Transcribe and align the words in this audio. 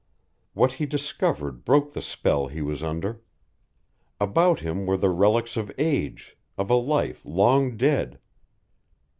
What 0.55 0.71
he 0.71 0.87
discovered 0.87 1.63
broke 1.63 1.93
the 1.93 2.01
spell 2.01 2.47
he 2.47 2.63
was 2.63 2.81
under. 2.81 3.21
About 4.19 4.61
him 4.61 4.87
were 4.87 4.97
the 4.97 5.11
relics 5.11 5.55
of 5.57 5.71
age, 5.77 6.35
of 6.57 6.71
a 6.71 6.75
life 6.75 7.23
long 7.23 7.77
dead. 7.77 8.17